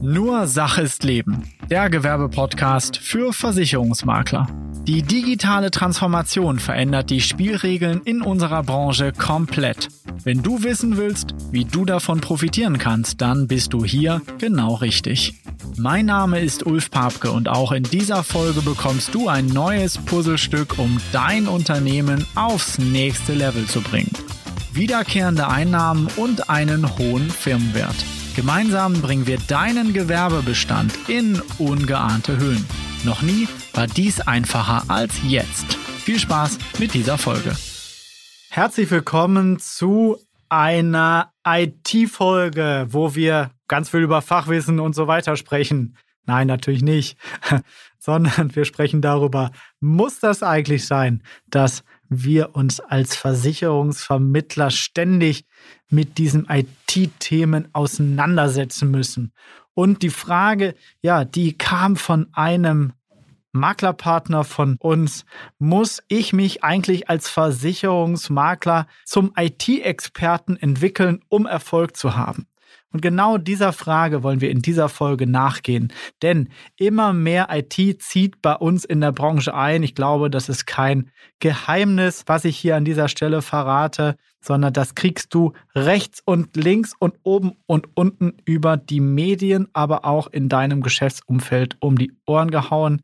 Nur 0.00 0.46
Sache 0.46 0.82
ist 0.82 1.02
Leben. 1.02 1.42
Der 1.70 1.90
Gewerbepodcast 1.90 2.98
für 2.98 3.32
Versicherungsmakler. 3.32 4.46
Die 4.86 5.02
digitale 5.02 5.72
Transformation 5.72 6.60
verändert 6.60 7.10
die 7.10 7.20
Spielregeln 7.20 8.02
in 8.04 8.22
unserer 8.22 8.62
Branche 8.62 9.12
komplett. 9.12 9.88
Wenn 10.22 10.42
du 10.42 10.62
wissen 10.62 10.96
willst, 10.96 11.34
wie 11.50 11.64
du 11.64 11.84
davon 11.84 12.20
profitieren 12.20 12.78
kannst, 12.78 13.20
dann 13.20 13.48
bist 13.48 13.72
du 13.72 13.84
hier 13.84 14.22
genau 14.38 14.74
richtig. 14.74 15.34
Mein 15.76 16.06
Name 16.06 16.40
ist 16.40 16.64
Ulf 16.64 16.90
Papke 16.90 17.32
und 17.32 17.48
auch 17.48 17.72
in 17.72 17.82
dieser 17.82 18.22
Folge 18.22 18.62
bekommst 18.62 19.14
du 19.14 19.28
ein 19.28 19.46
neues 19.46 19.98
Puzzlestück, 19.98 20.78
um 20.78 21.00
dein 21.10 21.48
Unternehmen 21.48 22.24
aufs 22.36 22.78
nächste 22.78 23.34
Level 23.34 23.66
zu 23.66 23.80
bringen. 23.80 24.12
Wiederkehrende 24.72 25.48
Einnahmen 25.48 26.06
und 26.16 26.48
einen 26.48 26.98
hohen 26.98 27.28
Firmenwert. 27.30 27.96
Gemeinsam 28.38 28.92
bringen 28.92 29.26
wir 29.26 29.38
deinen 29.48 29.92
Gewerbebestand 29.92 30.96
in 31.08 31.42
ungeahnte 31.58 32.38
Höhen. 32.38 32.64
Noch 33.04 33.20
nie 33.20 33.48
war 33.74 33.88
dies 33.88 34.20
einfacher 34.20 34.84
als 34.86 35.12
jetzt. 35.24 35.74
Viel 35.74 36.20
Spaß 36.20 36.56
mit 36.78 36.94
dieser 36.94 37.18
Folge. 37.18 37.56
Herzlich 38.48 38.92
willkommen 38.92 39.58
zu 39.58 40.18
einer 40.48 41.32
IT-Folge, 41.44 42.86
wo 42.90 43.16
wir 43.16 43.50
ganz 43.66 43.88
viel 43.88 44.02
über 44.02 44.22
Fachwissen 44.22 44.78
und 44.78 44.94
so 44.94 45.08
weiter 45.08 45.34
sprechen. 45.34 45.96
Nein, 46.24 46.46
natürlich 46.46 46.82
nicht, 46.82 47.18
sondern 47.98 48.54
wir 48.54 48.64
sprechen 48.64 49.02
darüber, 49.02 49.50
muss 49.80 50.20
das 50.20 50.44
eigentlich 50.44 50.86
sein, 50.86 51.24
dass 51.48 51.82
wir 52.08 52.54
uns 52.54 52.80
als 52.80 53.16
Versicherungsvermittler 53.16 54.70
ständig 54.70 55.44
mit 55.90 56.18
diesen 56.18 56.46
IT-Themen 56.48 57.68
auseinandersetzen 57.72 58.90
müssen. 58.90 59.32
Und 59.74 60.02
die 60.02 60.10
Frage, 60.10 60.74
ja, 61.02 61.24
die 61.24 61.56
kam 61.56 61.96
von 61.96 62.28
einem 62.32 62.92
Maklerpartner 63.52 64.44
von 64.44 64.76
uns, 64.78 65.24
muss 65.58 66.02
ich 66.08 66.32
mich 66.32 66.64
eigentlich 66.64 67.08
als 67.08 67.28
Versicherungsmakler 67.28 68.86
zum 69.04 69.32
IT-Experten 69.36 70.56
entwickeln, 70.56 71.20
um 71.28 71.46
Erfolg 71.46 71.96
zu 71.96 72.16
haben? 72.16 72.46
Und 72.90 73.02
genau 73.02 73.36
dieser 73.36 73.74
Frage 73.74 74.22
wollen 74.22 74.40
wir 74.40 74.50
in 74.50 74.62
dieser 74.62 74.88
Folge 74.88 75.26
nachgehen. 75.26 75.92
Denn 76.22 76.48
immer 76.76 77.12
mehr 77.12 77.48
IT 77.50 78.02
zieht 78.02 78.40
bei 78.40 78.54
uns 78.54 78.84
in 78.84 79.02
der 79.02 79.12
Branche 79.12 79.54
ein. 79.54 79.82
Ich 79.82 79.94
glaube, 79.94 80.30
das 80.30 80.48
ist 80.48 80.66
kein 80.66 81.10
Geheimnis, 81.38 82.24
was 82.26 82.46
ich 82.46 82.56
hier 82.56 82.76
an 82.76 82.86
dieser 82.86 83.08
Stelle 83.08 83.42
verrate, 83.42 84.16
sondern 84.40 84.72
das 84.72 84.94
kriegst 84.94 85.34
du 85.34 85.52
rechts 85.74 86.22
und 86.24 86.56
links 86.56 86.94
und 86.98 87.14
oben 87.24 87.52
und 87.66 87.88
unten 87.94 88.34
über 88.46 88.78
die 88.78 89.00
Medien, 89.00 89.68
aber 89.74 90.06
auch 90.06 90.28
in 90.28 90.48
deinem 90.48 90.80
Geschäftsumfeld 90.80 91.76
um 91.80 91.98
die 91.98 92.12
Ohren 92.26 92.50
gehauen. 92.50 93.02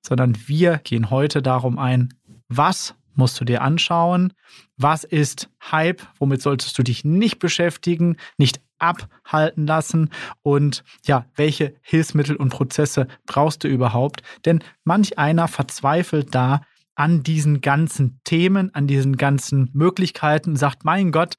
Sondern 0.00 0.36
wir 0.46 0.78
gehen 0.78 1.10
heute 1.10 1.42
darum 1.42 1.78
ein, 1.78 2.14
was 2.48 2.94
musst 3.16 3.40
du 3.40 3.44
dir 3.44 3.62
anschauen, 3.62 4.32
was 4.76 5.04
ist 5.04 5.48
Hype, 5.70 6.02
womit 6.18 6.42
solltest 6.42 6.76
du 6.78 6.82
dich 6.82 7.04
nicht 7.04 7.38
beschäftigen, 7.38 8.16
nicht 8.36 8.60
abhalten 8.84 9.66
lassen 9.66 10.10
und 10.42 10.84
ja, 11.04 11.26
welche 11.36 11.74
Hilfsmittel 11.82 12.36
und 12.36 12.50
Prozesse 12.50 13.08
brauchst 13.26 13.64
du 13.64 13.68
überhaupt? 13.68 14.22
Denn 14.44 14.60
manch 14.84 15.18
einer 15.18 15.48
verzweifelt 15.48 16.34
da 16.34 16.62
an 16.94 17.22
diesen 17.22 17.60
ganzen 17.60 18.20
Themen, 18.24 18.74
an 18.74 18.86
diesen 18.86 19.16
ganzen 19.16 19.70
Möglichkeiten, 19.72 20.56
sagt, 20.56 20.84
mein 20.84 21.10
Gott, 21.10 21.34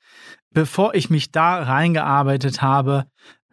bevor 0.52 0.96
ich 0.96 1.10
mich 1.10 1.32
da 1.32 1.62
reingearbeitet 1.64 2.62
habe, 2.62 3.06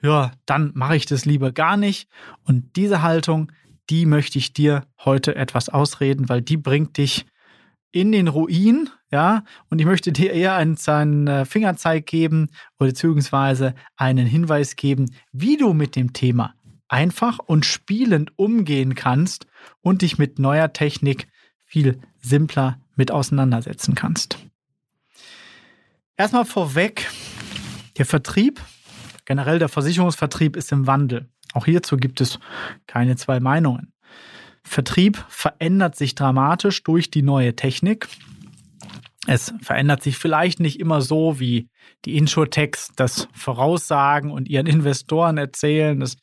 ja, 0.02 0.32
dann 0.46 0.72
mache 0.74 0.96
ich 0.96 1.06
das 1.06 1.24
lieber 1.24 1.52
gar 1.52 1.76
nicht. 1.76 2.08
Und 2.42 2.76
diese 2.76 3.02
Haltung, 3.02 3.52
die 3.88 4.06
möchte 4.06 4.38
ich 4.38 4.52
dir 4.52 4.86
heute 5.04 5.36
etwas 5.36 5.68
ausreden, 5.68 6.28
weil 6.28 6.42
die 6.42 6.56
bringt 6.56 6.96
dich 6.98 7.26
in 7.92 8.10
den 8.10 8.28
Ruin, 8.28 8.90
ja, 9.10 9.44
und 9.68 9.78
ich 9.80 9.86
möchte 9.86 10.12
dir 10.12 10.32
eher 10.32 10.54
einen, 10.54 10.78
einen 10.86 11.26
äh, 11.28 11.44
Fingerzeig 11.44 12.06
geben 12.06 12.48
oder 12.80 12.88
beziehungsweise 12.88 13.74
einen 13.96 14.26
Hinweis 14.26 14.76
geben, 14.76 15.14
wie 15.32 15.56
du 15.56 15.74
mit 15.74 15.94
dem 15.94 16.12
Thema 16.12 16.54
einfach 16.88 17.38
und 17.38 17.64
spielend 17.64 18.32
umgehen 18.36 18.94
kannst 18.94 19.46
und 19.80 20.02
dich 20.02 20.18
mit 20.18 20.38
neuer 20.38 20.72
Technik 20.72 21.26
viel 21.64 22.00
simpler 22.20 22.78
mit 22.96 23.10
auseinandersetzen 23.10 23.94
kannst. 23.94 24.38
Erstmal 26.16 26.44
vorweg, 26.44 27.10
der 27.96 28.04
Vertrieb, 28.04 28.60
generell 29.24 29.58
der 29.58 29.70
Versicherungsvertrieb 29.70 30.54
ist 30.54 30.70
im 30.70 30.86
Wandel. 30.86 31.30
Auch 31.54 31.64
hierzu 31.64 31.96
gibt 31.96 32.20
es 32.20 32.38
keine 32.86 33.16
zwei 33.16 33.40
Meinungen. 33.40 33.91
Vertrieb 34.64 35.24
verändert 35.28 35.96
sich 35.96 36.14
dramatisch 36.14 36.82
durch 36.82 37.10
die 37.10 37.22
neue 37.22 37.54
Technik. 37.56 38.08
Es 39.26 39.54
verändert 39.60 40.02
sich 40.02 40.18
vielleicht 40.18 40.60
nicht 40.60 40.80
immer 40.80 41.00
so, 41.00 41.38
wie 41.38 41.68
die 42.04 42.16
Insurtechs 42.16 42.90
das 42.96 43.28
voraussagen 43.32 44.30
und 44.30 44.48
ihren 44.48 44.66
Investoren 44.66 45.38
erzählen, 45.38 46.00
dass 46.00 46.16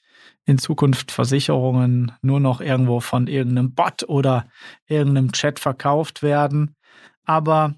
in 0.46 0.58
Zukunft 0.58 1.12
Versicherungen 1.12 2.12
nur 2.22 2.40
noch 2.40 2.60
irgendwo 2.60 3.00
von 3.00 3.28
irgendeinem 3.28 3.74
Bot 3.74 4.04
oder 4.08 4.48
irgendeinem 4.88 5.32
Chat 5.32 5.60
verkauft 5.60 6.24
werden. 6.24 6.76
Aber 7.24 7.76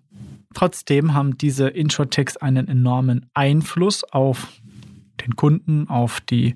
trotzdem 0.54 1.14
haben 1.14 1.38
diese 1.38 1.68
Insurtechs 1.68 2.38
einen 2.38 2.68
enormen 2.68 3.30
Einfluss 3.34 4.04
auf 4.06 4.48
den 5.22 5.36
Kunden, 5.36 5.88
auf 5.90 6.22
die 6.22 6.56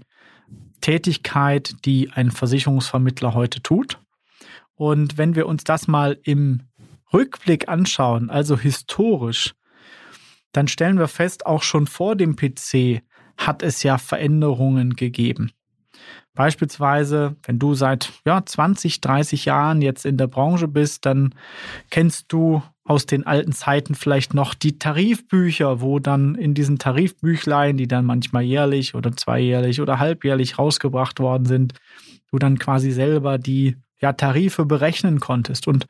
Tätigkeit, 0.86 1.84
die 1.84 2.12
ein 2.12 2.30
Versicherungsvermittler 2.30 3.34
heute 3.34 3.64
tut. 3.64 4.00
Und 4.76 5.18
wenn 5.18 5.34
wir 5.34 5.48
uns 5.48 5.64
das 5.64 5.88
mal 5.88 6.20
im 6.22 6.62
Rückblick 7.12 7.68
anschauen, 7.68 8.30
also 8.30 8.56
historisch, 8.56 9.56
dann 10.52 10.68
stellen 10.68 11.00
wir 11.00 11.08
fest, 11.08 11.48
auch 11.48 11.64
schon 11.64 11.88
vor 11.88 12.16
dem 12.16 12.36
PC 12.36 13.02
hat 13.36 13.64
es 13.64 13.82
ja 13.82 13.98
Veränderungen 13.98 14.96
gegeben. 14.96 15.50
Beispielsweise, 16.36 17.36
wenn 17.42 17.58
du 17.58 17.74
seit 17.74 18.14
ja, 18.24 18.46
20, 18.46 19.02
30 19.02 19.46
Jahren 19.46 19.82
jetzt 19.82 20.06
in 20.06 20.18
der 20.18 20.28
Branche 20.28 20.68
bist, 20.68 21.08
dann 21.08 21.34
kennst 21.90 22.32
du 22.32 22.62
aus 22.86 23.08
den 23.08 23.26
alten 23.26 23.52
Zeiten 23.52 23.96
vielleicht 23.96 24.36
noch 24.36 24.54
die 24.54 24.78
Tarifbücher, 24.78 25.82
wo 25.82 25.98
dann 25.98 26.36
in 26.36 26.54
diesen 26.54 26.78
Tarifbüchlein, 26.78 27.78
die 27.78 27.88
dann 27.88 28.06
manchmal 28.06 28.44
jährlich 28.44 28.94
oder 28.94 29.12
zweijährlich 29.12 29.82
oder 29.82 29.98
halbjährlich 29.98 30.60
rausgebracht 30.60 31.20
worden 31.20 31.46
sind, 31.46 31.74
du 32.32 32.38
dann 32.38 32.60
quasi 32.60 32.92
selber 32.92 33.40
die 33.40 33.76
ja, 34.00 34.14
Tarife 34.14 34.66
berechnen 34.66 35.20
konntest. 35.20 35.68
Und 35.68 35.88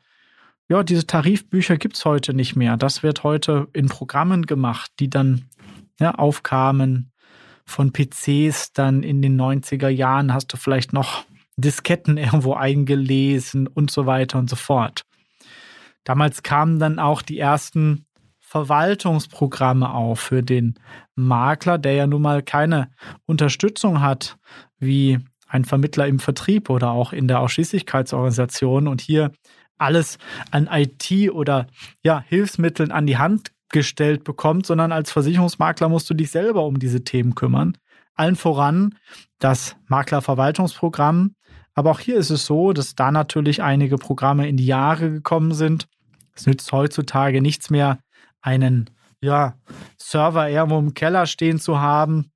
ja, 0.70 0.82
diese 0.82 1.06
Tarifbücher 1.06 1.76
gibt 1.76 1.96
es 1.96 2.04
heute 2.06 2.32
nicht 2.32 2.56
mehr. 2.56 2.78
Das 2.78 3.02
wird 3.02 3.22
heute 3.22 3.68
in 3.74 3.88
Programmen 3.88 4.46
gemacht, 4.46 4.90
die 4.98 5.10
dann 5.10 5.44
ja, 6.00 6.14
aufkamen 6.14 7.12
von 7.66 7.92
PCs. 7.92 8.72
Dann 8.72 9.02
in 9.02 9.20
den 9.20 9.38
90er 9.38 9.88
Jahren 9.88 10.32
hast 10.32 10.46
du 10.48 10.56
vielleicht 10.56 10.94
noch 10.94 11.24
Disketten 11.58 12.16
irgendwo 12.16 12.54
eingelesen 12.54 13.66
und 13.66 13.90
so 13.90 14.06
weiter 14.06 14.38
und 14.38 14.48
so 14.48 14.56
fort. 14.56 15.02
Damals 16.06 16.44
kamen 16.44 16.78
dann 16.78 17.00
auch 17.00 17.20
die 17.20 17.38
ersten 17.38 18.06
Verwaltungsprogramme 18.38 19.92
auf 19.92 20.20
für 20.20 20.44
den 20.44 20.78
Makler, 21.16 21.78
der 21.78 21.94
ja 21.94 22.06
nun 22.06 22.22
mal 22.22 22.44
keine 22.44 22.90
Unterstützung 23.26 24.00
hat, 24.00 24.38
wie 24.78 25.18
ein 25.48 25.64
Vermittler 25.64 26.06
im 26.06 26.20
Vertrieb 26.20 26.70
oder 26.70 26.92
auch 26.92 27.12
in 27.12 27.26
der 27.26 27.40
Ausschließlichkeitsorganisation 27.40 28.86
und 28.86 29.00
hier 29.00 29.32
alles 29.78 30.18
an 30.52 30.68
IT 30.70 31.32
oder 31.32 31.66
ja, 32.04 32.22
Hilfsmitteln 32.28 32.92
an 32.92 33.06
die 33.06 33.18
Hand 33.18 33.50
gestellt 33.70 34.22
bekommt, 34.22 34.64
sondern 34.64 34.92
als 34.92 35.10
Versicherungsmakler 35.10 35.88
musst 35.88 36.08
du 36.08 36.14
dich 36.14 36.30
selber 36.30 36.64
um 36.64 36.78
diese 36.78 37.02
Themen 37.02 37.34
kümmern. 37.34 37.76
Allen 38.14 38.36
voran 38.36 38.94
das 39.40 39.76
Maklerverwaltungsprogramm. 39.88 41.34
Aber 41.74 41.90
auch 41.90 42.00
hier 42.00 42.16
ist 42.16 42.30
es 42.30 42.46
so, 42.46 42.72
dass 42.72 42.94
da 42.94 43.10
natürlich 43.10 43.60
einige 43.60 43.98
Programme 43.98 44.48
in 44.48 44.56
die 44.56 44.66
Jahre 44.66 45.10
gekommen 45.10 45.52
sind. 45.52 45.88
Es 46.36 46.46
nützt 46.46 46.70
heutzutage 46.72 47.40
nichts 47.40 47.70
mehr, 47.70 47.98
einen 48.40 48.90
ja, 49.20 49.54
Server 49.98 50.48
irgendwo 50.48 50.78
im 50.78 50.94
Keller 50.94 51.26
stehen 51.26 51.58
zu 51.58 51.80
haben, 51.80 52.30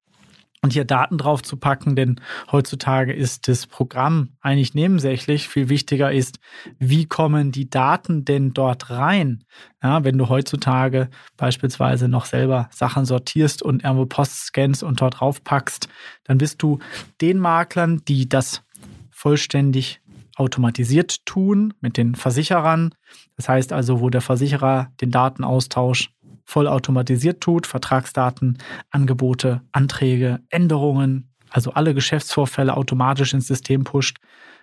und 0.63 0.75
hier 0.75 0.85
Daten 0.85 1.17
drauf 1.17 1.43
zu 1.43 1.57
packen, 1.57 1.97
denn 1.97 2.21
heutzutage 2.53 3.13
ist 3.13 3.49
das 3.49 3.67
Programm 3.67 4.37
eigentlich 4.41 4.75
nebensächlich. 4.75 5.49
Viel 5.49 5.71
wichtiger 5.71 6.13
ist, 6.13 6.39
wie 6.79 7.07
kommen 7.07 7.51
die 7.51 7.71
Daten 7.71 8.27
denn 8.27 8.53
dort 8.53 8.91
rein? 8.91 9.45
Ja, 9.83 10.05
wenn 10.05 10.19
du 10.19 10.29
heutzutage 10.29 11.09
beispielsweise 11.39 12.09
noch 12.09 12.27
selber 12.27 12.69
Sachen 12.73 13.07
sortierst 13.07 13.63
und 13.63 13.85
irgendwo 13.85 14.05
Post 14.05 14.47
scannst 14.47 14.83
und 14.83 15.01
dort 15.01 15.21
drauf 15.21 15.43
packst, 15.43 15.89
dann 16.25 16.39
bist 16.39 16.63
du 16.63 16.79
den 17.23 17.39
Maklern, 17.39 18.03
die 18.07 18.29
das 18.29 18.63
vollständig 19.11 20.00
automatisiert 20.41 21.27
tun 21.27 21.75
mit 21.81 21.99
den 21.99 22.15
Versicherern. 22.15 22.95
Das 23.37 23.49
heißt 23.49 23.73
also, 23.73 24.01
wo 24.01 24.09
der 24.09 24.23
Versicherer 24.23 24.91
den 25.01 25.11
Datenaustausch 25.11 26.11
vollautomatisiert 26.45 27.41
tut, 27.41 27.67
Vertragsdaten, 27.67 28.59
Angebote, 28.91 29.61
Anträge, 29.71 30.41
Änderungen, 30.49 31.29
also 31.51 31.73
alle 31.73 31.95
Geschäftsvorfälle 31.95 32.77
automatisch 32.77 33.35
ins 33.35 33.47
System 33.47 33.85
pusht, 33.85 34.19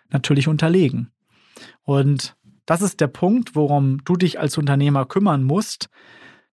natürlich 0.09 0.47
unterlegen. 0.47 1.11
Und 1.83 2.35
das 2.65 2.81
ist 2.81 2.99
der 2.99 3.07
Punkt, 3.07 3.55
worum 3.55 4.03
du 4.03 4.15
dich 4.15 4.39
als 4.39 4.57
Unternehmer 4.57 5.05
kümmern 5.05 5.43
musst, 5.43 5.89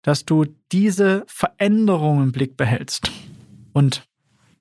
dass 0.03 0.27
du 0.27 0.45
diese 0.71 1.25
Veränderung 1.27 2.23
im 2.23 2.33
Blick 2.33 2.57
behältst. 2.57 3.11
Und 3.73 4.07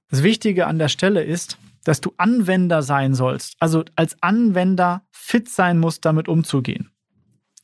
das 0.10 0.24
Wichtige 0.24 0.68
an 0.68 0.80
der 0.80 0.88
Stelle 0.88 1.22
ist, 1.22 1.58
dass 1.84 2.02
du 2.02 2.14
Anwender 2.18 2.82
sein 2.82 3.14
sollst, 3.14 3.56
also 3.60 3.84
als 3.96 4.22
Anwender 4.22 5.06
fit 5.12 5.50
sein 5.50 5.80
musst, 5.80 6.06
damit 6.06 6.28
umzugehen. 6.28 6.92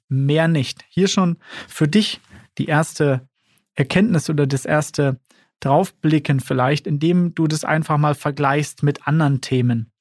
Mehr 0.07 0.47
nicht. 0.47 0.83
Hier 0.89 1.07
schon 1.07 1.37
für 1.67 1.87
dich 1.87 2.19
die 2.57 2.65
erste 2.65 3.27
Erkenntnis 3.75 4.29
oder 4.29 4.47
das 4.47 4.65
erste 4.65 5.19
Draufblicken 5.59 6.39
vielleicht, 6.39 6.87
indem 6.87 7.35
du 7.35 7.47
das 7.47 7.63
einfach 7.63 7.97
mal 7.97 8.15
vergleichst 8.15 8.83
mit 8.83 9.07
anderen 9.07 9.41
Themen. 9.41 9.91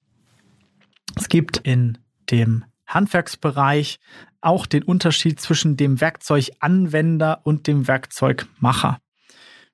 Es 1.17 1.29
gibt 1.29 1.59
in 1.59 1.99
dem 2.31 2.65
Handwerksbereich 2.87 3.99
auch 4.41 4.67
den 4.67 4.83
Unterschied 4.83 5.41
zwischen 5.41 5.77
dem 5.77 6.01
Werkzeuganwender 6.01 7.41
und 7.45 7.67
dem 7.67 7.89
Werkzeugmacher. 7.89 9.01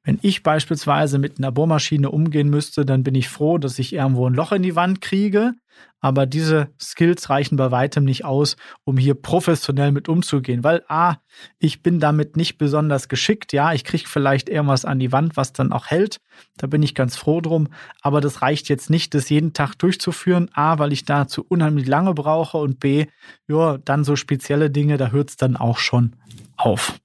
Wenn 0.04 0.18
ich 0.20 0.42
beispielsweise 0.42 1.18
mit 1.18 1.38
einer 1.38 1.50
Bohrmaschine 1.50 2.10
umgehen 2.10 2.50
müsste, 2.50 2.84
dann 2.84 3.02
bin 3.02 3.14
ich 3.14 3.30
froh, 3.30 3.56
dass 3.56 3.78
ich 3.78 3.94
irgendwo 3.94 4.28
ein 4.28 4.34
Loch 4.34 4.52
in 4.52 4.62
die 4.62 4.76
Wand 4.76 5.00
kriege. 5.00 5.54
Aber 6.00 6.26
diese 6.26 6.68
Skills 6.78 7.30
reichen 7.30 7.56
bei 7.56 7.70
weitem 7.70 8.04
nicht 8.04 8.26
aus, 8.26 8.56
um 8.84 8.98
hier 8.98 9.14
professionell 9.14 9.92
mit 9.92 10.10
umzugehen. 10.10 10.62
Weil 10.62 10.84
A, 10.88 11.16
ich 11.58 11.82
bin 11.82 12.00
damit 12.00 12.36
nicht 12.36 12.58
besonders 12.58 13.08
geschickt. 13.08 13.54
Ja, 13.54 13.72
ich 13.72 13.84
kriege 13.84 14.06
vielleicht 14.06 14.50
irgendwas 14.50 14.84
an 14.84 14.98
die 14.98 15.10
Wand, 15.10 15.38
was 15.38 15.54
dann 15.54 15.72
auch 15.72 15.86
hält. 15.86 16.18
Da 16.58 16.66
bin 16.66 16.82
ich 16.82 16.94
ganz 16.94 17.16
froh 17.16 17.40
drum. 17.40 17.68
Aber 18.02 18.20
das 18.20 18.42
reicht 18.42 18.68
jetzt 18.68 18.90
nicht, 18.90 19.14
das 19.14 19.30
jeden 19.30 19.54
Tag 19.54 19.74
durchzuführen. 19.76 20.50
A, 20.52 20.78
weil 20.78 20.92
ich 20.92 21.06
dazu 21.06 21.42
unheimlich 21.48 21.86
lange 21.86 22.12
brauche. 22.12 22.58
Und 22.58 22.78
B, 22.78 23.06
ja, 23.48 23.78
dann 23.78 24.04
so 24.04 24.16
spezielle 24.16 24.70
Dinge, 24.70 24.98
da 24.98 25.08
hört 25.08 25.30
es 25.30 25.36
dann 25.38 25.56
auch 25.56 25.78
schon 25.78 26.16
auf. 26.58 27.00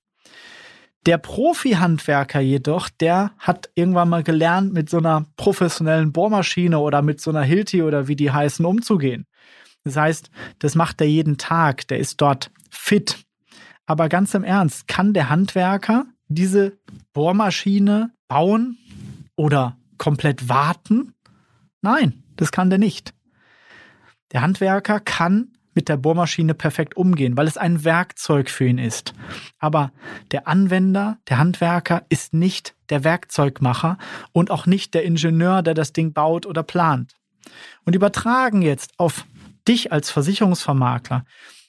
Der 1.06 1.18
Profi-Handwerker 1.18 2.42
jedoch, 2.42 2.90
der 2.90 3.32
hat 3.38 3.70
irgendwann 3.74 4.10
mal 4.10 4.24
gelernt, 4.24 4.74
mit 4.74 4.90
so 4.90 4.98
einer 4.98 5.26
professionellen 5.38 6.12
Bohrmaschine 6.12 6.80
oder 6.80 7.02
mit 7.02 7.22
so 7.22 7.32
einer 7.32 7.44
Hilti 7.44 7.84
oder 7.84 8.08
wie 8.08 8.16
die 8.16 8.32
heißen 8.32 8.66
umzugehen. 8.66 9.26
Das 9.84 9.96
heißt, 9.96 10.30
das 10.60 10.76
macht 10.76 11.00
er 11.02 11.08
jeden 11.08 11.38
Tag, 11.38 11.88
der 11.88 12.00
ist 12.00 12.20
dort 12.20 12.52
fit. 12.70 13.18
Aber 13.86 14.10
ganz 14.10 14.34
im 14.34 14.44
Ernst, 14.44 14.88
kann 14.88 15.14
der 15.14 15.30
Handwerker 15.30 16.06
diese 16.28 16.78
Bohrmaschine 17.14 18.12
bauen 18.28 18.78
oder 19.36 19.78
komplett 19.98 20.50
warten? 20.50 21.14
Nein, 21.82 22.24
das 22.36 22.52
kann 22.52 22.70
der 22.70 22.78
nicht. 22.78 23.14
Der 24.32 24.42
Handwerker 24.42 25.00
kann 25.00 25.54
mit 25.80 25.88
der 25.88 25.96
Bohrmaschine 25.96 26.56
perfekt 26.56 26.98
umgehen, 26.98 27.38
weil 27.38 27.48
es 27.48 27.56
ein 27.56 27.86
Werkzeug 27.86 28.50
für 28.50 28.68
ihn 28.68 28.80
ist. 28.80 29.14
Aber 29.60 29.94
der 30.32 30.46
Anwender, 30.46 31.20
der 31.30 31.38
Handwerker 31.38 32.04
ist 32.10 32.34
nicht 32.34 32.76
der 32.90 33.06
Werkzeugmacher 33.06 33.98
und 34.34 34.52
auch 34.52 34.66
nicht 34.66 34.94
der 34.94 35.06
Ingenieur, 35.06 35.62
der 35.62 35.74
das 35.74 35.94
Ding 35.94 36.12
baut 36.12 36.46
oder 36.46 36.64
plant. 36.64 37.14
Und 37.86 37.96
übertragen 37.96 38.62
jetzt 38.62 38.92
auf 38.98 39.26
dich 39.70 39.94
als 39.94 40.12
Versicherungsvermakler 40.12 41.24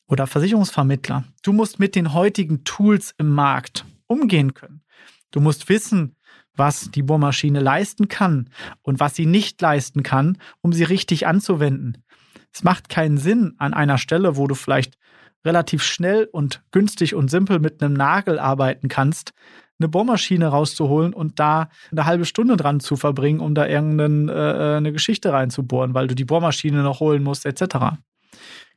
oder 0.08 0.26
Versicherungsvermittler. 0.26 1.22
Du 1.44 1.52
musst 1.52 1.78
mit 1.78 1.94
den 1.94 2.12
heutigen 2.12 2.64
Tools 2.64 3.14
im 3.16 3.28
Markt 3.32 3.84
umgehen 4.08 4.54
können. 4.54 4.82
Du 5.30 5.40
musst 5.40 5.68
wissen, 5.68 6.16
was 6.56 6.90
die 6.90 7.04
Bohrmaschine 7.04 7.60
leisten 7.60 8.08
kann 8.08 8.50
und 8.82 8.98
was 8.98 9.14
sie 9.14 9.26
nicht 9.26 9.62
leisten 9.62 10.02
kann, 10.02 10.36
um 10.62 10.72
sie 10.72 10.82
richtig 10.82 11.28
anzuwenden. 11.28 12.02
Es 12.52 12.64
macht 12.64 12.88
keinen 12.88 13.18
Sinn 13.18 13.54
an 13.58 13.74
einer 13.74 13.98
Stelle, 13.98 14.36
wo 14.36 14.46
du 14.46 14.54
vielleicht 14.54 14.98
relativ 15.44 15.82
schnell 15.82 16.28
und 16.30 16.62
günstig 16.70 17.14
und 17.14 17.30
simpel 17.30 17.58
mit 17.58 17.82
einem 17.82 17.94
Nagel 17.94 18.38
arbeiten 18.38 18.88
kannst, 18.88 19.32
eine 19.78 19.88
Bohrmaschine 19.88 20.48
rauszuholen 20.48 21.14
und 21.14 21.40
da 21.40 21.70
eine 21.90 22.04
halbe 22.04 22.26
Stunde 22.26 22.56
dran 22.56 22.80
zu 22.80 22.96
verbringen, 22.96 23.40
um 23.40 23.54
da 23.54 23.66
irgendeine 23.66 24.32
äh, 24.32 24.76
eine 24.76 24.92
Geschichte 24.92 25.32
reinzubohren, 25.32 25.94
weil 25.94 26.06
du 26.06 26.14
die 26.14 26.26
Bohrmaschine 26.26 26.82
noch 26.82 27.00
holen 27.00 27.22
musst, 27.22 27.46
etc. 27.46 27.96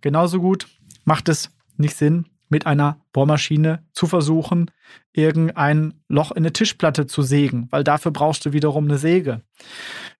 Genauso 0.01 0.39
gut 0.39 0.67
macht 1.03 1.27
es 1.27 1.51
nicht 1.75 1.97
Sinn, 1.97 2.25
mit 2.49 2.67
einer 2.67 3.01
Bohrmaschine 3.13 3.83
zu 3.93 4.05
versuchen, 4.05 4.69
irgendein 5.11 5.95
Loch 6.07 6.31
in 6.31 6.37
eine 6.37 6.53
Tischplatte 6.53 7.07
zu 7.07 7.23
sägen, 7.23 7.67
weil 7.71 7.83
dafür 7.83 8.11
brauchst 8.11 8.45
du 8.45 8.53
wiederum 8.53 8.85
eine 8.85 8.99
Säge. 8.99 9.41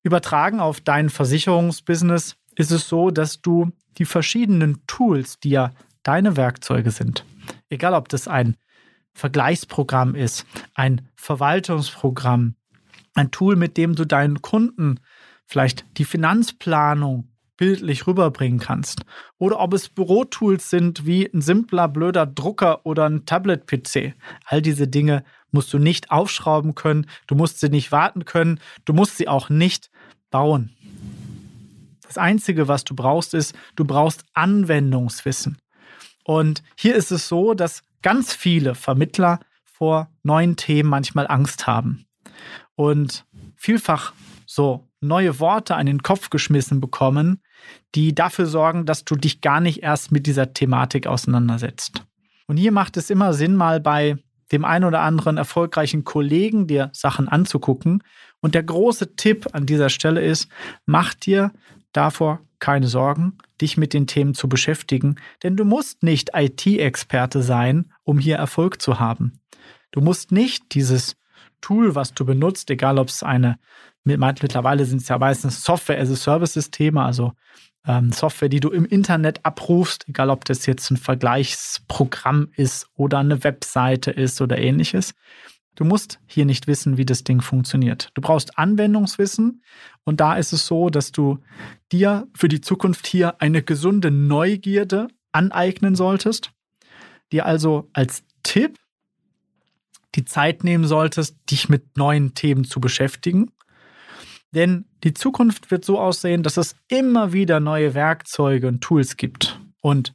Übertragen 0.01 0.59
auf 0.59 0.81
dein 0.81 1.09
Versicherungsbusiness 1.09 2.35
ist 2.55 2.71
es 2.71 2.88
so, 2.88 3.09
dass 3.09 3.41
du 3.41 3.71
die 3.97 4.05
verschiedenen 4.05 4.85
Tools, 4.88 5.39
die 5.39 5.51
ja 5.51 5.71
deine 6.03 6.35
Werkzeuge 6.35 6.91
sind, 6.91 7.25
egal 7.69 7.94
ob 7.94 8.09
das 8.09 8.27
ein 8.27 8.57
Vergleichsprogramm 9.13 10.15
ist, 10.15 10.45
ein 10.73 11.07
Verwaltungsprogramm, 11.15 12.55
ein 13.13 13.31
Tool, 13.31 13.55
mit 13.55 13.77
dem 13.77 13.95
du 13.95 14.05
deinen 14.05 14.41
Kunden 14.41 15.00
vielleicht 15.45 15.85
die 15.97 16.05
Finanzplanung 16.05 17.29
bildlich 17.57 18.07
rüberbringen 18.07 18.59
kannst. 18.59 19.01
Oder 19.38 19.59
ob 19.59 19.73
es 19.73 19.89
Bürotools 19.89 20.69
sind 20.69 21.05
wie 21.05 21.29
ein 21.31 21.41
simpler, 21.41 21.88
blöder 21.88 22.25
Drucker 22.25 22.85
oder 22.85 23.05
ein 23.05 23.25
Tablet-PC. 23.25 24.15
All 24.45 24.61
diese 24.61 24.88
Dinge 24.88 25.23
musst 25.51 25.71
du 25.71 25.77
nicht 25.77 26.09
aufschrauben 26.11 26.73
können, 26.73 27.05
du 27.27 27.35
musst 27.35 27.59
sie 27.59 27.69
nicht 27.69 27.91
warten 27.91 28.25
können, 28.25 28.59
du 28.85 28.94
musst 28.94 29.17
sie 29.17 29.27
auch 29.27 29.50
nicht 29.50 29.91
bauen. 30.31 30.75
Das 32.05 32.17
Einzige, 32.17 32.67
was 32.67 32.83
du 32.83 32.95
brauchst, 32.95 33.33
ist, 33.33 33.55
du 33.75 33.85
brauchst 33.85 34.25
Anwendungswissen. 34.33 35.57
Und 36.23 36.63
hier 36.77 36.95
ist 36.95 37.11
es 37.11 37.27
so, 37.27 37.53
dass 37.53 37.83
ganz 38.01 38.33
viele 38.33 38.75
Vermittler 38.75 39.39
vor 39.63 40.09
neuen 40.21 40.55
Themen 40.55 40.89
manchmal 40.89 41.27
Angst 41.27 41.67
haben 41.67 42.05
und 42.75 43.25
vielfach 43.55 44.13
so 44.45 44.88
neue 45.01 45.39
Worte 45.39 45.75
an 45.75 45.85
den 45.85 46.03
Kopf 46.03 46.29
geschmissen 46.29 46.79
bekommen, 46.79 47.41
die 47.95 48.15
dafür 48.15 48.45
sorgen, 48.45 48.85
dass 48.85 49.03
du 49.05 49.15
dich 49.15 49.41
gar 49.41 49.59
nicht 49.59 49.83
erst 49.83 50.11
mit 50.11 50.27
dieser 50.27 50.53
Thematik 50.53 51.07
auseinandersetzt. 51.07 52.03
Und 52.47 52.57
hier 52.57 52.71
macht 52.71 52.97
es 52.97 53.09
immer 53.09 53.33
Sinn, 53.33 53.55
mal 53.55 53.79
bei 53.79 54.17
dem 54.51 54.65
einen 54.65 54.85
oder 54.85 55.01
anderen 55.01 55.38
erfolgreichen 55.38 56.03
Kollegen 56.03 56.67
dir 56.67 56.89
Sachen 56.94 57.27
anzugucken. 57.27 58.03
Und 58.41 58.55
der 58.55 58.63
große 58.63 59.15
Tipp 59.15 59.47
an 59.53 59.65
dieser 59.65 59.89
Stelle 59.89 60.21
ist, 60.21 60.50
mach 60.85 61.13
dir 61.13 61.51
davor 61.93 62.41
keine 62.59 62.87
Sorgen, 62.87 63.37
dich 63.59 63.77
mit 63.77 63.93
den 63.93 64.07
Themen 64.07 64.33
zu 64.33 64.47
beschäftigen, 64.47 65.17
denn 65.43 65.57
du 65.57 65.65
musst 65.65 66.01
nicht 66.01 66.31
IT-Experte 66.33 67.43
sein, 67.43 67.91
um 68.03 68.19
hier 68.19 68.38
Erfolg 68.38 68.81
zu 68.81 69.00
haben. 69.00 69.41
Du 69.91 70.01
musst 70.01 70.31
nicht 70.31 70.73
dieses 70.73 71.15
Tool, 71.59 71.95
was 71.95 72.13
du 72.13 72.25
benutzt, 72.25 72.69
egal 72.69 73.00
ob 73.00 73.09
es 73.09 73.21
eine, 73.21 73.57
mittlerweile 74.03 74.85
sind 74.85 75.01
es 75.01 75.09
ja 75.09 75.17
meistens 75.17 75.63
Software-as-a-Service-Systeme, 75.63 77.01
also 77.01 77.33
ähm, 77.85 78.12
Software, 78.12 78.50
die 78.50 78.59
du 78.59 78.69
im 78.69 78.85
Internet 78.85 79.45
abrufst, 79.45 80.07
egal 80.07 80.29
ob 80.29 80.45
das 80.45 80.65
jetzt 80.65 80.89
ein 80.89 80.97
Vergleichsprogramm 80.97 82.50
ist 82.55 82.88
oder 82.95 83.19
eine 83.19 83.43
Webseite 83.43 84.12
ist 84.12 84.41
oder 84.41 84.57
ähnliches. 84.57 85.13
Du 85.75 85.86
musst 85.86 86.20
hier 86.27 86.46
nicht 86.46 86.68
wissen, 86.68 86.98
wie 86.98 87.06
das 87.06 87.24
Ding 87.24 87.42
funktioniert. 87.42 88.10
Du 88.13 88.22
brauchst 88.22 88.58
Anwendungswissen 88.58 89.63
und 90.03 90.20
da 90.20 90.36
ist 90.36 90.53
es 90.53 90.68
so, 90.68 90.89
dass 90.89 91.12
du 91.12 91.39
dir 91.92 92.27
für 92.36 92.48
die 92.48 92.62
Zukunft 92.62 93.08
hier 93.08 93.42
eine 93.42 93.63
gesunde 93.63 94.12
Neugierde 94.12 95.08
aneignen 95.32 95.96
solltest, 95.96 96.51
dir 97.32 97.46
also 97.46 97.89
als 97.94 98.24
Tipp 98.44 98.77
die 100.15 100.25
Zeit 100.25 100.63
nehmen 100.63 100.86
solltest, 100.86 101.38
dich 101.50 101.70
mit 101.70 101.98
neuen 101.98 102.36
Themen 102.36 102.65
zu 102.65 102.80
beschäftigen. 102.80 103.51
Denn 104.51 104.86
die 105.03 105.15
Zukunft 105.15 105.72
wird 105.72 105.84
so 105.84 106.00
aussehen, 106.00 106.44
dass 106.44 106.58
es 106.58 106.75
immer 106.88 107.34
wieder 107.34 107.60
neue 107.60 107.96
Werkzeuge 107.96 108.68
und 108.68 108.82
Tools 108.82 109.18
gibt. 109.18 109.60
Und 109.82 110.13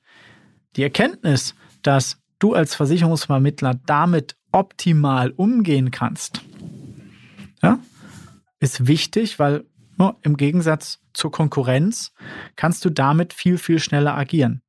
die 0.76 0.84
Erkenntnis, 0.84 1.56
dass 1.82 2.20
du 2.38 2.54
als 2.54 2.76
Versicherungsvermittler 2.76 3.80
damit 3.86 4.36
optimal 4.52 5.30
umgehen 5.30 5.90
kannst, 5.90 6.42
ja, 7.62 7.78
ist 8.60 8.86
wichtig, 8.86 9.38
weil 9.38 9.64
nur 9.96 10.16
im 10.22 10.36
Gegensatz 10.36 11.00
zur 11.12 11.32
Konkurrenz 11.32 12.12
kannst 12.56 12.84
du 12.84 12.90
damit 12.90 13.32
viel, 13.32 13.58
viel 13.58 13.80
schneller 13.80 14.16
agieren. 14.16 14.62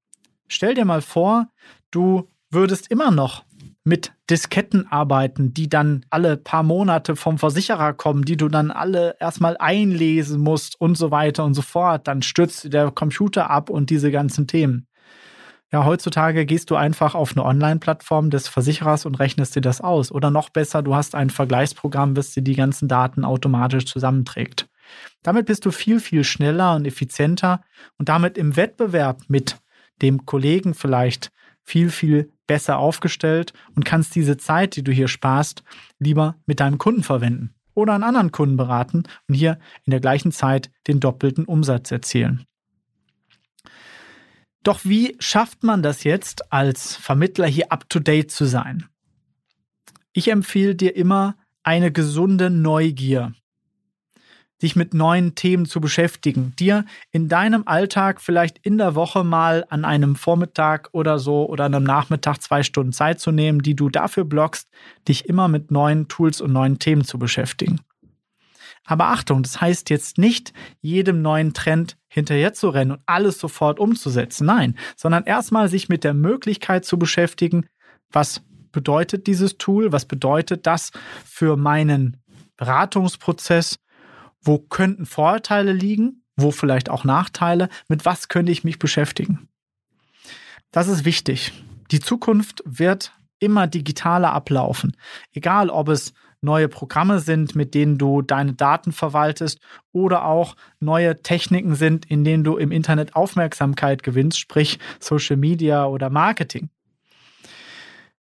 Stell 0.48 0.74
dir 0.74 0.86
mal 0.86 1.02
vor, 1.02 1.50
du 1.92 2.28
würdest 2.50 2.90
immer 2.90 3.12
noch 3.12 3.46
mit 3.84 4.12
Disketten 4.30 4.88
arbeiten, 4.88 5.54
die 5.54 5.70
dann 5.70 6.06
alle 6.10 6.38
paar 6.38 6.64
Monate 6.64 7.16
vom 7.16 7.38
Versicherer 7.38 7.94
kommen, 7.94 8.24
die 8.24 8.38
du 8.38 8.48
dann 8.48 8.72
alle 8.72 9.16
erstmal 9.20 9.58
einlesen 9.58 10.42
musst 10.42 10.80
und 10.80 10.96
so 10.96 11.12
weiter 11.12 11.46
und 11.46 11.54
so 11.54 11.62
fort. 11.62 12.08
Dann 12.08 12.22
stürzt 12.22 12.72
der 12.74 12.92
Computer 12.92 13.50
ab 13.50 13.70
und 13.70 13.90
diese 13.90 14.12
ganzen 14.12 14.48
Themen. 14.48 14.88
Ja, 15.72 15.86
heutzutage 15.86 16.48
gehst 16.48 16.72
du 16.72 16.76
einfach 16.76 17.14
auf 17.14 17.34
eine 17.34 17.46
Online-Plattform 17.46 18.32
des 18.32 18.48
Versicherers 18.48 19.06
und 19.06 19.20
rechnest 19.20 19.56
dir 19.56 19.62
das 19.62 19.82
aus. 19.82 20.12
Oder 20.12 20.32
noch 20.32 20.50
besser, 20.50 20.82
du 20.82 20.96
hast 20.96 21.14
ein 21.14 21.30
Vergleichsprogramm, 21.30 22.16
das 22.16 22.32
dir 22.32 22.42
die 22.42 22.56
ganzen 22.56 22.88
Daten 22.88 23.24
automatisch 23.24 23.86
zusammenträgt. 23.86 24.68
Damit 25.22 25.46
bist 25.46 25.66
du 25.66 25.72
viel, 25.72 26.00
viel 26.00 26.24
schneller 26.24 26.76
und 26.76 26.86
effizienter 26.86 27.62
und 28.00 28.10
damit 28.10 28.36
im 28.36 28.56
Wettbewerb 28.56 29.22
mit 29.28 29.58
dem 30.02 30.26
Kollegen 30.26 30.74
vielleicht 30.74 31.32
viel, 31.64 31.92
viel 31.92 32.32
besser 32.48 32.80
aufgestellt 32.80 33.54
und 33.76 33.86
kannst 33.86 34.16
diese 34.16 34.38
Zeit, 34.38 34.76
die 34.76 34.84
du 34.84 34.92
hier 34.92 35.08
sparst, 35.08 35.64
lieber 36.00 36.36
mit 36.48 36.62
deinem 36.62 36.80
Kunden 36.80 37.04
verwenden 37.04 37.54
oder 37.76 37.94
einen 37.94 38.04
anderen 38.04 38.32
Kunden 38.32 38.58
beraten 38.58 39.04
und 39.28 39.36
hier 39.36 39.60
in 39.86 39.92
der 39.92 40.00
gleichen 40.00 40.32
Zeit 40.32 40.72
den 40.88 41.00
doppelten 41.00 41.46
Umsatz 41.46 41.92
erzielen. 41.92 42.49
Doch 44.64 44.82
wie 44.84 45.16
schafft 45.20 45.64
man 45.64 45.82
das 45.82 46.04
jetzt 46.04 46.52
als 46.52 46.96
Vermittler 46.96 47.48
hier 47.48 47.72
up-to-date 47.72 48.32
zu 48.32 48.46
sein? 48.46 48.86
Ich 50.12 50.30
empfehle 50.30 50.76
dir 50.76 50.96
immer 50.96 51.36
eine 51.64 51.92
gesunde 51.92 52.50
Neugier 52.50 53.34
dich 54.62 54.76
mit 54.76 54.94
neuen 54.94 55.36
Themen 55.36 55.66
zu 55.66 55.80
beschäftigen, 55.80 56.54
dir 56.58 56.86
in 57.12 57.30
deinem 57.30 57.64
Alltag 57.66 58.22
vielleicht 58.22 58.58
in 58.60 58.78
der 58.78 58.96
Woche 58.96 59.24
mal 59.24 59.66
an 59.70 59.86
einem 59.86 60.16
Vormittag 60.16 60.90
oder 60.92 61.20
so 61.20 61.48
oder 61.48 61.66
an 61.66 61.76
einem 61.76 61.86
Nachmittag 61.86 62.42
zwei 62.42 62.64
Stunden 62.64 62.92
Zeit 62.92 63.20
zu 63.20 63.32
nehmen, 63.32 63.62
die 63.62 63.76
du 63.76 63.90
dafür 63.90 64.26
blockst, 64.26 64.70
dich 65.08 65.28
immer 65.28 65.48
mit 65.48 65.72
neuen 65.72 66.08
Tools 66.08 66.42
und 66.42 66.52
neuen 66.52 66.80
Themen 66.80 67.04
zu 67.04 67.18
beschäftigen. 67.18 67.80
Aber 68.86 69.08
Achtung, 69.08 69.44
das 69.44 69.62
heißt 69.62 69.90
jetzt 69.90 70.18
nicht, 70.18 70.54
jedem 70.82 71.22
neuen 71.22 71.54
Trend 71.54 71.98
hinterher 72.08 72.54
zu 72.54 72.70
rennen 72.70 72.92
und 72.92 73.02
alles 73.06 73.40
sofort 73.40 73.80
umzusetzen. 73.80 74.46
Nein, 74.46 74.76
sondern 74.96 75.26
erstmal 75.26 75.70
sich 75.70 75.90
mit 75.90 76.04
der 76.04 76.14
Möglichkeit 76.14 76.86
zu 76.86 76.98
beschäftigen, 76.98 77.68
was 78.12 78.42
bedeutet 78.72 79.28
dieses 79.28 79.58
Tool, 79.58 79.92
was 79.92 80.06
bedeutet 80.06 80.66
das 80.66 80.92
für 81.26 81.56
meinen 81.58 82.18
Beratungsprozess, 82.58 83.80
wo 84.42 84.58
könnten 84.60 85.06
Vorteile 85.06 85.74
liegen, 85.74 86.24
wo 86.36 86.52
vielleicht 86.52 86.90
auch 86.90 87.04
Nachteile, 87.04 87.70
mit 87.88 88.06
was 88.06 88.28
könnte 88.28 88.52
ich 88.52 88.64
mich 88.64 88.80
beschäftigen. 88.80 89.50
Das 90.72 90.88
ist 90.88 91.06
wichtig. 91.06 91.52
Die 91.92 92.00
Zukunft 92.00 92.62
wird 92.66 93.14
immer 93.40 93.68
digitaler 93.68 94.34
ablaufen. 94.34 94.96
Egal, 95.34 95.70
ob 95.70 95.90
es 95.90 96.14
neue 96.42 96.68
Programme 96.68 97.20
sind, 97.20 97.56
mit 97.56 97.74
denen 97.74 97.98
du 97.98 98.22
deine 98.22 98.54
Daten 98.54 98.92
verwaltest 98.92 99.60
oder 99.92 100.26
auch 100.26 100.56
neue 100.80 101.22
Techniken 101.22 101.76
sind, 101.76 102.06
in 102.06 102.24
denen 102.24 102.44
du 102.44 102.58
im 102.58 102.72
Internet 102.72 103.16
Aufmerksamkeit 103.16 104.04
gewinnst, 104.04 104.40
sprich 104.40 104.80
Social 105.00 105.38
Media 105.38 105.86
oder 105.86 106.10
Marketing. 106.10 106.70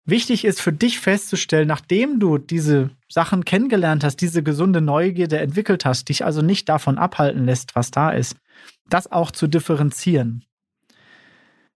Wichtig 0.05 0.43
ist 0.43 0.59
für 0.59 0.73
dich 0.73 0.99
festzustellen, 0.99 1.67
nachdem 1.67 2.19
du 2.19 2.39
diese 2.39 2.89
Sachen 3.07 3.45
kennengelernt 3.45 4.03
hast, 4.03 4.17
diese 4.17 4.41
gesunde 4.41 4.81
Neugierde 4.81 5.39
entwickelt 5.39 5.85
hast, 5.85 6.09
dich 6.09 6.25
also 6.25 6.41
nicht 6.41 6.67
davon 6.67 6.97
abhalten 6.97 7.45
lässt, 7.45 7.75
was 7.75 7.91
da 7.91 8.09
ist, 8.09 8.35
das 8.89 9.11
auch 9.11 9.29
zu 9.29 9.47
differenzieren. 9.47 10.45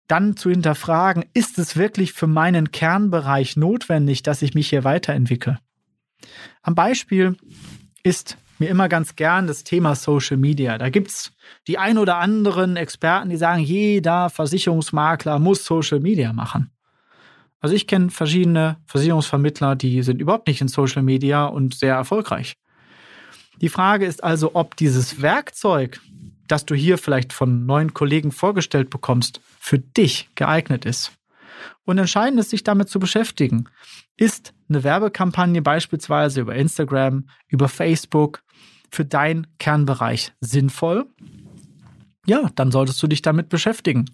Dann 0.07 0.35
zu 0.35 0.49
hinterfragen, 0.49 1.25
ist 1.33 1.59
es 1.59 1.77
wirklich 1.77 2.13
für 2.13 2.27
meinen 2.27 2.71
Kernbereich 2.71 3.55
notwendig, 3.55 4.23
dass 4.23 4.41
ich 4.41 4.53
mich 4.53 4.69
hier 4.69 4.83
weiterentwickle? 4.83 5.59
Am 6.61 6.75
Beispiel 6.75 7.37
ist 8.03 8.37
mir 8.59 8.69
immer 8.69 8.89
ganz 8.89 9.15
gern 9.15 9.47
das 9.47 9.63
Thema 9.63 9.95
Social 9.95 10.37
Media. 10.37 10.77
Da 10.77 10.89
gibt 10.89 11.09
es 11.09 11.31
die 11.67 11.77
ein 11.77 11.97
oder 11.97 12.17
anderen 12.17 12.75
Experten, 12.75 13.29
die 13.29 13.37
sagen, 13.37 13.61
jeder 13.61 14.29
Versicherungsmakler 14.29 15.39
muss 15.39 15.65
Social 15.65 15.99
Media 15.99 16.33
machen. 16.33 16.71
Also 17.59 17.75
ich 17.75 17.87
kenne 17.87 18.09
verschiedene 18.09 18.77
Versicherungsvermittler, 18.85 19.75
die 19.75 20.03
sind 20.03 20.19
überhaupt 20.19 20.47
nicht 20.47 20.61
in 20.61 20.67
Social 20.67 21.01
Media 21.01 21.45
und 21.45 21.75
sehr 21.75 21.95
erfolgreich. 21.95 22.57
Die 23.61 23.69
Frage 23.69 24.05
ist 24.05 24.23
also, 24.23 24.51
ob 24.55 24.75
dieses 24.75 25.21
Werkzeug, 25.21 26.01
das 26.47 26.65
du 26.65 26.75
hier 26.75 26.97
vielleicht 26.97 27.31
von 27.31 27.65
neuen 27.65 27.93
Kollegen 27.93 28.31
vorgestellt 28.31 28.89
bekommst, 28.89 29.39
für 29.59 29.79
dich 29.79 30.29
geeignet 30.35 30.83
ist. 30.83 31.13
Und 31.85 31.97
entscheidend 31.97 32.39
ist, 32.39 32.49
sich 32.49 32.63
damit 32.63 32.89
zu 32.89 32.99
beschäftigen. 32.99 33.65
Ist 34.17 34.53
eine 34.69 34.83
Werbekampagne 34.83 35.61
beispielsweise 35.61 36.41
über 36.41 36.55
Instagram, 36.55 37.27
über 37.47 37.69
Facebook 37.69 38.43
für 38.91 39.05
deinen 39.05 39.47
Kernbereich 39.59 40.33
sinnvoll? 40.39 41.05
Ja, 42.25 42.49
dann 42.55 42.71
solltest 42.71 43.01
du 43.03 43.07
dich 43.07 43.21
damit 43.21 43.49
beschäftigen. 43.49 44.05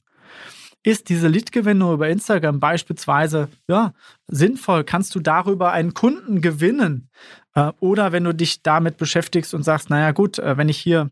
Ist 0.81 1.09
diese 1.09 1.27
Lead-Gewinnung 1.27 1.93
über 1.93 2.07
Instagram 2.07 2.61
beispielsweise 2.61 3.49
ja, 3.67 3.93
sinnvoll? 4.27 4.85
Kannst 4.85 5.13
du 5.13 5.19
darüber 5.19 5.73
einen 5.73 5.93
Kunden 5.93 6.41
gewinnen? 6.41 7.09
Äh, 7.53 7.73
oder 7.81 8.13
wenn 8.13 8.23
du 8.23 8.33
dich 8.33 8.63
damit 8.63 8.97
beschäftigst 8.97 9.53
und 9.53 9.63
sagst, 9.63 9.89
naja 9.89 10.11
gut, 10.11 10.39
äh, 10.39 10.57
wenn 10.57 10.69
ich 10.69 10.77
hier 10.77 11.11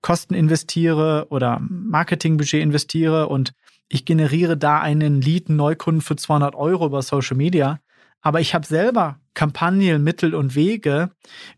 Kosten 0.00 0.34
investiere 0.34 1.26
oder 1.28 1.60
Marketingbudget 1.60 2.62
investiere 2.62 3.28
und 3.28 3.52
ich 3.88 4.04
generiere 4.04 4.56
da 4.56 4.80
einen 4.80 5.20
Lead, 5.20 5.48
Neukunden 5.48 6.00
für 6.00 6.16
200 6.16 6.54
Euro 6.54 6.86
über 6.86 7.02
Social 7.02 7.36
Media, 7.36 7.80
aber 8.20 8.40
ich 8.40 8.54
habe 8.54 8.66
selber 8.66 9.18
Kampagnen, 9.34 10.02
Mittel 10.02 10.34
und 10.34 10.54
Wege, 10.54 11.10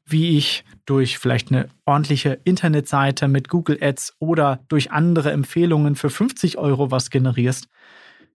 wie 0.04 0.36
ich 0.36 0.64
durch 0.84 1.18
vielleicht 1.18 1.52
eine 1.52 1.68
ordentliche 1.84 2.40
Internetseite 2.44 3.28
mit 3.28 3.48
Google 3.48 3.78
Ads 3.80 4.16
oder 4.18 4.60
durch 4.68 4.90
andere 4.90 5.30
Empfehlungen 5.30 5.94
für 5.94 6.10
50 6.10 6.58
Euro 6.58 6.90
was 6.90 7.10
generierst. 7.10 7.68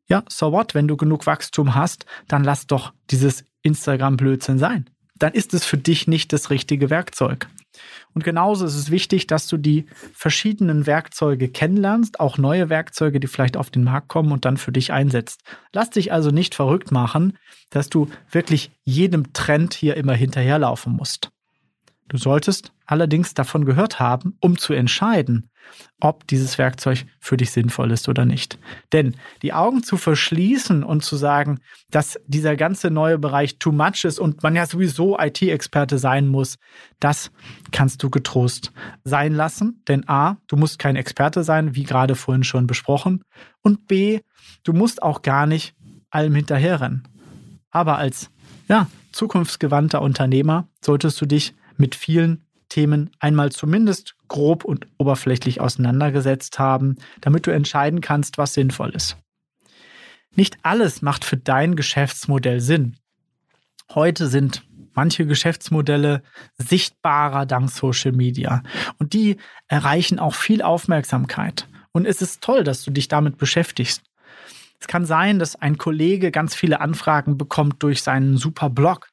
Ja, 0.08 0.24
so 0.30 0.52
what? 0.52 0.76
Wenn 0.76 0.88
du 0.88 0.96
genug 0.96 1.26
Wachstum 1.26 1.76
hast, 1.76 2.06
dann 2.28 2.44
lass 2.44 2.68
doch 2.68 2.94
dieses 3.10 3.44
Instagram-Blödsinn 3.64 4.60
sein. 4.60 4.90
Dann 5.18 5.34
ist 5.34 5.54
es 5.54 5.66
für 5.66 5.78
dich 5.78 6.08
nicht 6.08 6.34
das 6.34 6.50
richtige 6.50 6.90
Werkzeug. 6.90 7.48
Und 8.14 8.24
genauso 8.24 8.66
ist 8.66 8.76
es 8.76 8.92
wichtig, 8.92 9.28
dass 9.28 9.48
du 9.48 9.58
die 9.58 9.86
verschiedenen 10.14 10.86
Werkzeuge 10.86 11.50
kennenlernst, 11.50 12.20
auch 12.20 12.38
neue 12.38 12.70
Werkzeuge, 12.70 13.20
die 13.20 13.28
vielleicht 13.28 13.58
auf 13.58 13.70
den 13.70 13.84
Markt 13.84 14.10
kommen 14.10 14.32
und 14.32 14.46
dann 14.46 14.58
für 14.58 14.72
dich 14.72 14.92
einsetzt. 14.92 15.42
Lass 15.72 15.90
dich 15.90 16.12
also 16.12 16.32
nicht 16.32 16.56
verrückt 16.56 16.92
machen, 16.92 17.38
dass 17.70 17.90
du 17.90 18.10
wirklich 18.30 18.72
jedem 18.84 19.34
Trend 19.34 19.74
hier 19.74 19.96
immer 19.96 20.14
hinterherlaufen 20.14 20.94
musst. 20.94 21.32
Du 22.10 22.18
solltest 22.18 22.74
allerdings 22.86 23.34
davon 23.34 23.64
gehört 23.64 24.00
haben, 24.00 24.36
um 24.42 24.58
zu 24.58 24.74
entscheiden, 24.74 25.50
ob 26.00 26.28
dieses 26.28 26.58
Werkzeug 26.58 27.06
für 27.20 27.38
dich 27.38 27.52
sinnvoll 27.52 27.92
ist 27.92 28.10
oder 28.10 28.26
nicht. 28.26 28.58
Denn 28.92 29.16
die 29.42 29.54
Augen 29.54 29.84
zu 29.84 29.98
verschließen 29.98 30.84
und 30.84 31.04
zu 31.04 31.16
sagen, 31.16 31.60
dass 31.90 32.20
dieser 32.28 32.56
ganze 32.56 32.90
neue 32.90 33.18
Bereich 33.18 33.60
too 33.60 33.72
much 33.72 34.04
ist 34.04 34.20
und 34.20 34.44
man 34.44 34.56
ja 34.56 34.66
sowieso 34.66 35.18
IT-Experte 35.20 35.98
sein 35.98 36.28
muss, 36.28 36.58
das 37.00 37.32
kannst 37.72 38.04
du 38.04 38.10
getrost 38.10 38.72
sein 39.04 39.34
lassen. 39.34 39.84
Denn 39.88 40.08
A, 40.08 40.38
du 40.48 40.58
musst 40.58 40.80
kein 40.80 40.96
Experte 40.96 41.44
sein, 41.44 41.76
wie 41.76 41.84
gerade 41.84 42.16
vorhin 42.16 42.44
schon 42.44 42.68
besprochen. 42.68 43.24
Und 43.62 43.88
B, 43.88 44.22
du 44.64 44.74
musst 44.74 45.04
auch 45.04 45.22
gar 45.22 45.46
nicht 45.46 45.76
allem 46.10 46.36
hinterherrennen. 46.36 47.08
Aber 47.70 47.98
als 47.98 48.30
ja, 48.68 48.88
zukunftsgewandter 49.12 50.02
Unternehmer 50.02 50.68
solltest 50.84 51.20
du 51.22 51.26
dich 51.26 51.54
mit 51.78 51.96
vielen 51.96 52.46
Themen 52.72 53.10
einmal 53.20 53.52
zumindest 53.52 54.16
grob 54.30 54.64
und 54.64 54.88
oberflächlich 54.98 55.60
auseinandergesetzt 55.60 56.58
haben, 56.58 56.96
damit 57.20 57.46
du 57.46 57.52
entscheiden 57.52 58.00
kannst, 58.00 58.38
was 58.38 58.54
sinnvoll 58.54 58.92
ist. 58.92 59.18
Nicht 60.36 60.58
alles 60.64 61.02
macht 61.02 61.26
für 61.26 61.36
dein 61.36 61.76
Geschäftsmodell 61.76 62.62
Sinn. 62.62 62.96
Heute 63.94 64.28
sind 64.28 64.64
manche 64.94 65.26
Geschäftsmodelle 65.26 66.24
sichtbarer 66.58 67.46
dank 67.46 67.70
Social 67.70 68.14
Media 68.14 68.64
und 68.98 69.12
die 69.12 69.36
erreichen 69.68 70.18
auch 70.18 70.34
viel 70.34 70.62
Aufmerksamkeit. 70.62 71.68
Und 71.92 72.06
es 72.06 72.22
ist 72.22 72.42
toll, 72.42 72.64
dass 72.64 72.84
du 72.84 72.92
dich 72.92 73.10
damit 73.10 73.38
beschäftigst. 73.38 74.02
Es 74.80 74.88
kann 74.88 75.06
sein, 75.06 75.40
dass 75.40 75.58
ein 75.58 75.78
Kollege 75.78 76.32
ganz 76.32 76.56
viele 76.56 76.80
Anfragen 76.80 77.38
bekommt 77.38 77.84
durch 77.84 78.02
seinen 78.02 78.38
super 78.38 78.70
Blog 78.70 79.11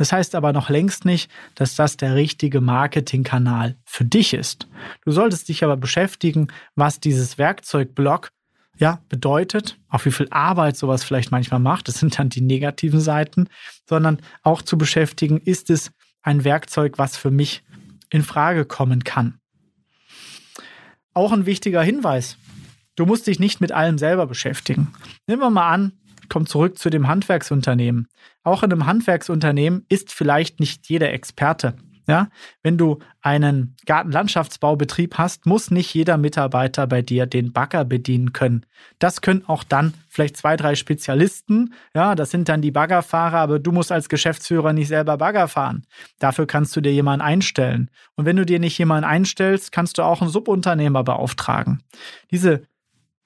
das 0.00 0.12
heißt 0.12 0.34
aber 0.34 0.54
noch 0.54 0.70
längst 0.70 1.04
nicht, 1.04 1.30
dass 1.54 1.74
das 1.74 1.98
der 1.98 2.14
richtige 2.14 2.62
Marketingkanal 2.62 3.76
für 3.84 4.06
dich 4.06 4.32
ist. 4.32 4.66
Du 5.04 5.12
solltest 5.12 5.50
dich 5.50 5.62
aber 5.62 5.76
beschäftigen, 5.76 6.48
was 6.74 7.00
dieses 7.00 7.36
Werkzeugblock 7.36 8.30
ja, 8.78 9.02
bedeutet, 9.10 9.78
auch 9.90 10.02
wie 10.06 10.10
viel 10.10 10.26
Arbeit 10.30 10.78
sowas 10.78 11.04
vielleicht 11.04 11.32
manchmal 11.32 11.60
macht. 11.60 11.86
Das 11.86 11.98
sind 11.98 12.18
dann 12.18 12.30
die 12.30 12.40
negativen 12.40 12.98
Seiten, 12.98 13.50
sondern 13.86 14.22
auch 14.42 14.62
zu 14.62 14.78
beschäftigen, 14.78 15.36
ist 15.36 15.68
es 15.68 15.90
ein 16.22 16.44
Werkzeug, 16.44 16.94
was 16.96 17.18
für 17.18 17.30
mich 17.30 17.62
in 18.08 18.22
Frage 18.22 18.64
kommen 18.64 19.04
kann. 19.04 19.38
Auch 21.12 21.32
ein 21.32 21.44
wichtiger 21.44 21.82
Hinweis. 21.82 22.38
Du 22.96 23.04
musst 23.04 23.26
dich 23.26 23.38
nicht 23.38 23.60
mit 23.60 23.70
allem 23.70 23.98
selber 23.98 24.26
beschäftigen. 24.26 24.94
Nehmen 25.26 25.42
wir 25.42 25.50
mal 25.50 25.68
an, 25.68 25.92
komme 26.30 26.46
zurück 26.46 26.78
zu 26.78 26.88
dem 26.88 27.08
Handwerksunternehmen. 27.08 28.08
Auch 28.42 28.62
in 28.62 28.72
einem 28.72 28.86
Handwerksunternehmen 28.86 29.84
ist 29.88 30.12
vielleicht 30.12 30.60
nicht 30.60 30.88
jeder 30.88 31.12
Experte. 31.12 31.74
Ja, 32.10 32.28
wenn 32.64 32.76
du 32.76 32.98
einen 33.20 33.76
Gartenlandschaftsbaubetrieb 33.86 35.16
hast, 35.16 35.46
muss 35.46 35.70
nicht 35.70 35.94
jeder 35.94 36.16
Mitarbeiter 36.16 36.88
bei 36.88 37.02
dir 37.02 37.26
den 37.26 37.52
Bagger 37.52 37.84
bedienen 37.84 38.32
können. 38.32 38.66
Das 38.98 39.20
können 39.20 39.44
auch 39.46 39.62
dann 39.62 39.94
vielleicht 40.08 40.36
zwei, 40.36 40.56
drei 40.56 40.74
Spezialisten. 40.74 41.72
Ja, 41.94 42.16
das 42.16 42.32
sind 42.32 42.48
dann 42.48 42.62
die 42.62 42.72
Baggerfahrer, 42.72 43.38
aber 43.38 43.60
du 43.60 43.70
musst 43.70 43.92
als 43.92 44.08
Geschäftsführer 44.08 44.72
nicht 44.72 44.88
selber 44.88 45.18
Bagger 45.18 45.46
fahren. 45.46 45.86
Dafür 46.18 46.48
kannst 46.48 46.74
du 46.74 46.80
dir 46.80 46.92
jemanden 46.92 47.24
einstellen. 47.24 47.90
Und 48.16 48.24
wenn 48.24 48.34
du 48.34 48.44
dir 48.44 48.58
nicht 48.58 48.76
jemanden 48.76 49.08
einstellst, 49.08 49.70
kannst 49.70 49.98
du 49.98 50.02
auch 50.02 50.20
einen 50.20 50.30
Subunternehmer 50.30 51.04
beauftragen. 51.04 51.84
Diese 52.32 52.62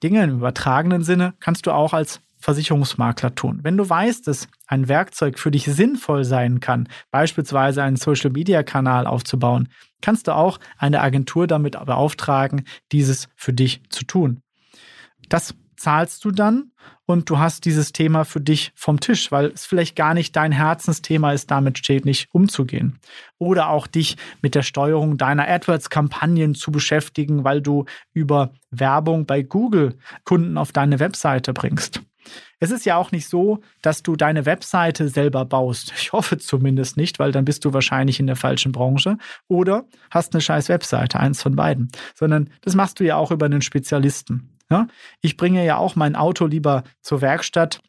Dinge 0.03 0.23
im 0.23 0.35
übertragenen 0.37 1.01
Sinne 1.01 1.33
kannst 1.39 1.65
du 1.65 1.71
auch 1.71 1.93
als 1.93 2.21
Versicherungsmakler 2.45 3.33
tun. 3.33 3.61
Wenn 3.63 3.75
du 3.75 3.89
weißt, 3.89 4.27
dass 4.27 4.47
ein 4.67 4.87
Werkzeug 4.87 5.39
für 5.39 5.49
dich 5.49 5.65
sinnvoll 5.65 6.23
sein 6.23 6.59
kann, 6.59 6.87
beispielsweise 7.09 7.81
einen 7.81 7.95
Social-Media-Kanal 7.95 9.07
aufzubauen, 9.07 9.69
kannst 10.01 10.27
du 10.27 10.35
auch 10.35 10.59
eine 10.77 11.01
Agentur 11.01 11.47
damit 11.47 11.73
beauftragen, 11.73 12.65
dieses 12.91 13.29
für 13.35 13.51
dich 13.51 13.81
zu 13.89 14.05
tun. 14.05 14.43
Das 15.27 15.55
zahlst 15.75 16.23
du 16.23 16.29
dann 16.29 16.71
und 17.07 17.31
du 17.31 17.39
hast 17.39 17.65
dieses 17.65 17.93
Thema 17.93 18.25
für 18.25 18.41
dich 18.41 18.71
vom 18.75 18.99
Tisch, 18.99 19.31
weil 19.31 19.47
es 19.47 19.65
vielleicht 19.65 19.95
gar 19.95 20.13
nicht 20.13 20.35
dein 20.35 20.51
Herzensthema 20.51 21.33
ist, 21.33 21.49
damit 21.49 21.79
stetig 21.79 22.27
umzugehen. 22.31 22.99
Oder 23.39 23.69
auch 23.69 23.87
dich 23.87 24.17
mit 24.43 24.53
der 24.53 24.61
Steuerung 24.61 25.17
deiner 25.17 25.47
AdWords-Kampagnen 25.47 26.53
zu 26.53 26.71
beschäftigen, 26.71 27.43
weil 27.43 27.63
du 27.63 27.85
über 28.13 28.53
Werbung 28.69 29.25
bei 29.25 29.41
Google 29.41 29.97
Kunden 30.25 30.59
auf 30.59 30.71
deine 30.71 30.99
Webseite 30.99 31.51
bringst. 31.51 32.01
Es 32.59 32.71
ist 32.71 32.85
ja 32.85 32.97
auch 32.97 33.11
nicht 33.11 33.27
so, 33.27 33.61
dass 33.81 34.03
du 34.03 34.15
deine 34.15 34.45
Webseite 34.45 35.07
selber 35.09 35.45
baust. 35.45 35.93
Ich 35.97 36.13
hoffe 36.13 36.37
zumindest 36.37 36.97
nicht, 36.97 37.19
weil 37.19 37.31
dann 37.31 37.45
bist 37.45 37.65
du 37.65 37.73
wahrscheinlich 37.73 38.19
in 38.19 38.27
der 38.27 38.35
falschen 38.35 38.71
Branche. 38.71 39.17
Oder 39.47 39.85
hast 40.11 40.33
eine 40.33 40.41
scheiß 40.41 40.69
Webseite, 40.69 41.19
eins 41.19 41.41
von 41.41 41.55
beiden. 41.55 41.89
Sondern 42.13 42.49
das 42.61 42.75
machst 42.75 42.99
du 42.99 43.03
ja 43.03 43.15
auch 43.15 43.31
über 43.31 43.45
einen 43.45 43.61
Spezialisten. 43.61 44.55
Ja? 44.69 44.87
Ich 45.21 45.37
bringe 45.37 45.65
ja 45.65 45.77
auch 45.77 45.95
mein 45.95 46.15
Auto 46.15 46.45
lieber 46.45 46.83
zur 47.01 47.21
Werkstatt, 47.21 47.81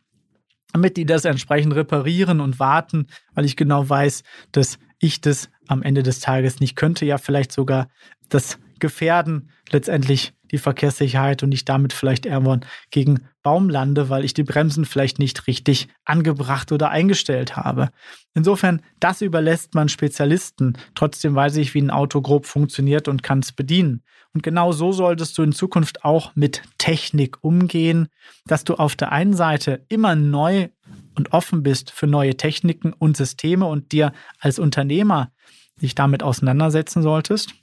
damit 0.72 0.96
die 0.96 1.06
das 1.06 1.24
entsprechend 1.24 1.74
reparieren 1.74 2.40
und 2.40 2.58
warten, 2.58 3.06
weil 3.34 3.44
ich 3.44 3.56
genau 3.56 3.88
weiß, 3.88 4.22
dass 4.52 4.78
ich 4.98 5.20
das 5.20 5.50
am 5.68 5.82
Ende 5.82 6.02
des 6.02 6.20
Tages 6.20 6.60
nicht 6.60 6.76
könnte. 6.76 7.04
Ja, 7.06 7.18
vielleicht 7.18 7.52
sogar 7.52 7.88
das 8.28 8.58
Gefährden 8.78 9.50
letztendlich 9.71 10.33
die 10.50 10.59
Verkehrssicherheit 10.59 11.42
und 11.42 11.52
ich 11.52 11.64
damit 11.64 11.92
vielleicht 11.92 12.26
irgendwann 12.26 12.64
gegen 12.90 13.23
Baum 13.42 13.68
lande, 13.68 14.09
weil 14.09 14.25
ich 14.25 14.35
die 14.35 14.45
Bremsen 14.45 14.85
vielleicht 14.85 15.18
nicht 15.18 15.47
richtig 15.47 15.88
angebracht 16.04 16.73
oder 16.73 16.90
eingestellt 16.90 17.56
habe. 17.56 17.90
Insofern, 18.35 18.83
das 19.00 19.23
überlässt 19.23 19.75
man 19.75 19.88
Spezialisten. 19.88 20.78
Trotzdem 20.95 21.35
weiß 21.35 21.56
ich, 21.56 21.75
wie 21.75 21.83
ein 21.83 21.90
Auto 21.90 22.21
grob 22.23 22.47
funktioniert 22.47 23.09
und 23.09 23.23
kann 23.23 23.40
es 23.40 23.52
bedienen. 23.52 24.02
Und 24.33 24.42
genau 24.42 24.73
so 24.73 24.92
solltest 24.92 25.37
du 25.38 25.42
in 25.42 25.52
Zukunft 25.52 26.04
auch 26.04 26.37
mit 26.37 26.62
Technik 26.78 27.38
umgehen, 27.42 28.09
dass 28.47 28.64
du 28.64 28.75
auf 28.75 28.95
der 28.95 29.11
einen 29.12 29.35
Seite 29.35 29.85
immer 29.88 30.14
neu 30.14 30.68
und 31.14 31.33
offen 31.33 31.62
bist 31.62 31.90
für 31.90 32.06
neue 32.06 32.37
Techniken 32.37 32.92
und 32.92 33.16
Systeme 33.16 33.66
und 33.66 33.92
dir 33.92 34.12
als 34.38 34.59
Unternehmer 34.59 35.33
dich 35.80 35.95
damit 35.95 36.23
auseinandersetzen 36.23 37.02
solltest, 37.02 37.54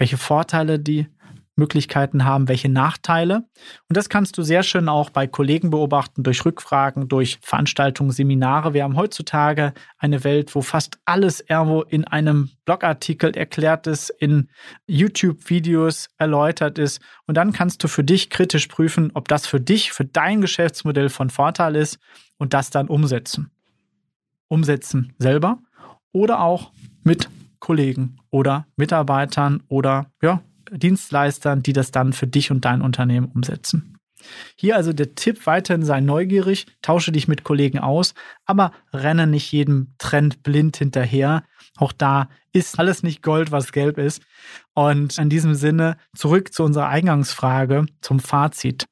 welche 0.00 0.16
Vorteile 0.16 0.78
die 0.78 1.06
Möglichkeiten 1.56 2.24
haben, 2.24 2.48
welche 2.48 2.70
Nachteile. 2.70 3.44
Und 3.88 3.96
das 3.96 4.08
kannst 4.08 4.38
du 4.38 4.42
sehr 4.42 4.62
schön 4.62 4.88
auch 4.88 5.10
bei 5.10 5.26
Kollegen 5.26 5.68
beobachten, 5.68 6.22
durch 6.22 6.46
Rückfragen, 6.46 7.08
durch 7.08 7.38
Veranstaltungen, 7.42 8.10
Seminare. 8.10 8.72
Wir 8.72 8.82
haben 8.84 8.96
heutzutage 8.96 9.74
eine 9.98 10.24
Welt, 10.24 10.54
wo 10.54 10.62
fast 10.62 10.98
alles 11.04 11.44
irgendwo 11.46 11.82
in 11.82 12.06
einem 12.06 12.48
Blogartikel 12.64 13.36
erklärt 13.36 13.86
ist, 13.86 14.08
in 14.08 14.48
YouTube-Videos 14.86 16.08
erläutert 16.16 16.78
ist. 16.78 17.02
Und 17.26 17.36
dann 17.36 17.52
kannst 17.52 17.84
du 17.84 17.88
für 17.88 18.04
dich 18.04 18.30
kritisch 18.30 18.68
prüfen, 18.68 19.10
ob 19.12 19.28
das 19.28 19.46
für 19.46 19.60
dich, 19.60 19.92
für 19.92 20.06
dein 20.06 20.40
Geschäftsmodell 20.40 21.10
von 21.10 21.28
Vorteil 21.28 21.76
ist 21.76 21.98
und 22.38 22.54
das 22.54 22.70
dann 22.70 22.88
umsetzen. 22.88 23.50
Umsetzen 24.48 25.12
selber 25.18 25.58
oder 26.12 26.40
auch 26.40 26.72
mit 27.04 27.28
Kollegen 27.60 28.16
oder 28.30 28.66
Mitarbeitern 28.76 29.62
oder 29.68 30.10
ja, 30.22 30.42
Dienstleistern, 30.70 31.62
die 31.62 31.72
das 31.72 31.90
dann 31.90 32.12
für 32.12 32.26
dich 32.26 32.50
und 32.50 32.64
dein 32.64 32.82
Unternehmen 32.82 33.30
umsetzen. 33.32 33.96
Hier 34.56 34.76
also 34.76 34.92
der 34.92 35.14
Tipp, 35.14 35.46
weiterhin 35.46 35.84
sei 35.84 36.00
neugierig, 36.00 36.66
tausche 36.82 37.12
dich 37.12 37.28
mit 37.28 37.44
Kollegen 37.44 37.78
aus, 37.78 38.14
aber 38.44 38.72
renne 38.92 39.26
nicht 39.26 39.50
jedem 39.52 39.94
Trend 39.98 40.42
blind 40.42 40.76
hinterher. 40.76 41.44
Auch 41.76 41.92
da 41.92 42.28
ist 42.52 42.78
alles 42.78 43.02
nicht 43.02 43.22
Gold, 43.22 43.50
was 43.50 43.72
gelb 43.72 43.98
ist. 43.98 44.22
Und 44.74 45.18
in 45.18 45.30
diesem 45.30 45.54
Sinne 45.54 45.96
zurück 46.14 46.52
zu 46.52 46.64
unserer 46.64 46.88
Eingangsfrage, 46.88 47.86
zum 48.00 48.20
Fazit. 48.20 48.86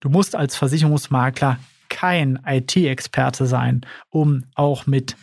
Du 0.00 0.08
musst 0.08 0.34
als 0.34 0.56
Versicherungsmakler 0.56 1.58
kein 1.88 2.40
IT-Experte 2.46 3.46
sein, 3.46 3.82
um 4.10 4.44
auch 4.54 4.86
mit 4.86 5.16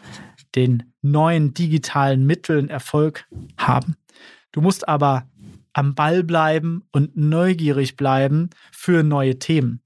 den 0.55 0.88
neuen 1.01 1.53
digitalen 1.53 2.25
Mitteln 2.25 2.69
Erfolg 2.69 3.25
haben. 3.57 3.95
Du 4.51 4.61
musst 4.61 4.87
aber 4.87 5.27
am 5.73 5.95
Ball 5.95 6.23
bleiben 6.23 6.83
und 6.91 7.15
neugierig 7.15 7.95
bleiben 7.95 8.49
für 8.71 9.03
neue 9.03 9.39
Themen. 9.39 9.81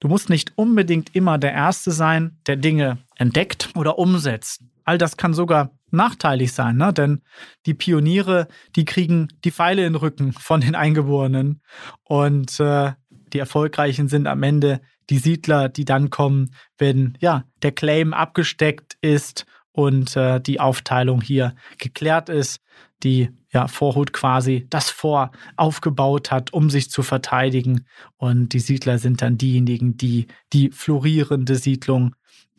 Du 0.00 0.08
musst 0.08 0.30
nicht 0.30 0.52
unbedingt 0.56 1.14
immer 1.14 1.38
der 1.38 1.52
Erste 1.52 1.92
sein, 1.92 2.38
der 2.46 2.56
Dinge 2.56 2.98
entdeckt 3.16 3.70
oder 3.76 3.98
umsetzt. 3.98 4.64
All 4.84 4.98
das 4.98 5.16
kann 5.16 5.32
sogar 5.32 5.70
nachteilig 5.92 6.52
sein, 6.52 6.76
ne? 6.76 6.92
denn 6.92 7.20
die 7.66 7.74
Pioniere, 7.74 8.48
die 8.74 8.84
kriegen 8.84 9.28
die 9.44 9.52
Pfeile 9.52 9.86
in 9.86 9.92
den 9.92 10.00
Rücken 10.00 10.32
von 10.32 10.60
den 10.60 10.74
Eingeborenen 10.74 11.60
und 12.02 12.58
äh, 12.58 12.92
die 13.32 13.38
Erfolgreichen 13.38 14.08
sind 14.08 14.26
am 14.26 14.42
Ende 14.42 14.80
die 15.10 15.18
Siedler, 15.18 15.68
die 15.68 15.84
dann 15.84 16.10
kommen, 16.10 16.54
wenn 16.78 17.16
ja 17.20 17.44
der 17.62 17.72
Claim 17.72 18.14
abgesteckt 18.14 18.96
ist 19.02 19.46
und 19.72 20.16
äh, 20.16 20.40
die 20.40 20.60
Aufteilung 20.60 21.20
hier 21.20 21.54
geklärt 21.78 22.28
ist, 22.28 22.60
die 23.02 23.30
ja, 23.52 23.68
Vorhut 23.68 24.12
quasi 24.12 24.66
das 24.70 24.90
Vor 24.90 25.32
aufgebaut 25.56 26.30
hat, 26.30 26.52
um 26.52 26.70
sich 26.70 26.90
zu 26.90 27.02
verteidigen. 27.02 27.86
Und 28.16 28.50
die 28.52 28.60
Siedler 28.60 28.98
sind 28.98 29.22
dann 29.22 29.38
diejenigen, 29.38 29.96
die 29.96 30.28
die 30.52 30.70
florierende 30.70 31.56
Siedlung 31.56 32.14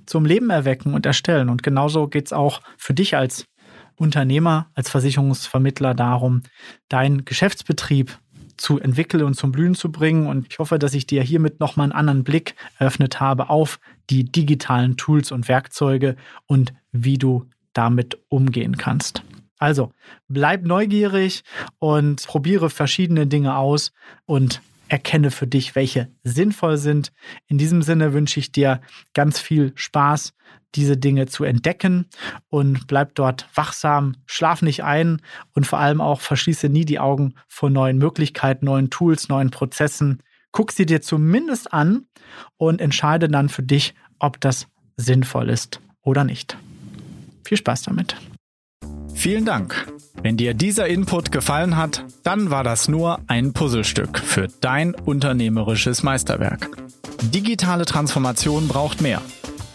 zum 0.06 0.26
Leben 0.26 0.50
erwecken 0.50 0.94
und 0.94 1.06
erstellen. 1.06 1.50
Und 1.50 1.64
genauso 1.64 2.08
geht 2.08 2.28
es 2.28 2.34
auch 2.34 2.62
für 2.78 2.94
dich 2.94 3.16
als 3.16 3.46
Unternehmer, 3.96 4.70
als 4.74 4.90
Versicherungsvermittler 4.90 5.94
darum, 5.94 6.44
deinen 6.90 7.26
Geschäftsbetrieb 7.26 8.18
zu 8.64 8.80
entwickeln 8.80 9.24
und 9.24 9.34
zum 9.34 9.52
Blühen 9.52 9.76
zu 9.76 9.92
bringen. 9.92 10.26
Und 10.26 10.48
ich 10.50 10.58
hoffe, 10.58 10.80
dass 10.80 10.94
ich 10.94 11.06
dir 11.06 11.22
hiermit 11.22 11.60
nochmal 11.60 11.86
einen 11.86 11.92
anderen 11.92 12.24
Blick 12.24 12.56
eröffnet 12.80 13.20
habe 13.20 13.50
auf 13.50 13.80
die 14.10 14.24
digitalen 14.24 14.96
Tools 14.96 15.32
und 15.34 15.50
Werkzeuge 15.50 16.16
und 16.48 16.74
wie 16.92 17.18
du 17.18 17.46
damit 17.74 18.18
umgehen 18.30 18.78
kannst. 18.78 19.24
Also 19.58 19.92
bleib 20.30 20.64
neugierig 20.64 21.44
und 21.80 22.26
probiere 22.26 22.70
verschiedene 22.70 23.28
Dinge 23.28 23.58
aus 23.58 23.92
und 24.26 24.62
erkenne 24.88 25.32
für 25.32 25.48
dich, 25.48 25.76
welche 25.76 26.10
sinnvoll 26.24 26.78
sind. 26.78 27.12
In 27.48 27.58
diesem 27.58 27.82
Sinne 27.82 28.14
wünsche 28.14 28.40
ich 28.40 28.52
dir 28.52 28.82
ganz 29.14 29.40
viel 29.40 29.72
Spaß, 29.76 30.34
diese 30.76 30.98
Dinge 30.98 31.28
zu 31.28 31.44
entdecken 31.44 32.06
und 32.50 32.88
bleib 32.88 33.16
dort 33.16 33.48
wachsam, 33.56 34.16
schlaf 34.26 34.62
nicht 34.62 34.84
ein 34.84 35.22
und 35.54 35.68
vor 35.68 35.80
allem 35.80 36.02
auch 36.02 36.22
verschließe 36.22 36.70
nie 36.70 36.86
die 36.86 37.00
Augen 37.00 37.36
vor 37.48 37.70
neuen 37.70 37.98
Möglichkeiten, 37.98 38.66
neuen 38.66 38.90
Tools, 38.90 39.30
neuen 39.30 39.52
Prozessen. 39.52 40.22
Guck 40.52 40.72
sie 40.72 40.86
dir 40.86 41.02
zumindest 41.02 41.74
an 41.74 42.06
und 42.58 42.82
entscheide 42.82 43.28
dann 43.28 43.50
für 43.50 43.64
dich, 43.64 43.94
ob 44.20 44.40
das 44.40 44.68
sinnvoll 44.98 45.50
ist 45.50 45.80
oder 46.02 46.24
nicht. 46.24 46.58
Viel 47.46 47.58
Spaß 47.58 47.84
damit. 47.84 48.16
Vielen 49.14 49.46
Dank. 49.46 49.88
Wenn 50.24 50.38
dir 50.38 50.54
dieser 50.54 50.88
Input 50.88 51.34
gefallen 51.34 51.76
hat, 51.76 52.06
dann 52.24 52.50
war 52.50 52.64
das 52.64 52.88
nur 52.88 53.20
ein 53.28 53.52
Puzzlestück 53.52 54.20
für 54.20 54.48
dein 54.62 54.96
unternehmerisches 54.96 56.02
Meisterwerk. 56.02 56.70
Digitale 57.24 57.84
Transformation 57.84 58.70
braucht 58.70 59.02
mehr. 59.02 59.22